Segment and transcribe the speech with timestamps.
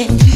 [0.00, 0.27] it.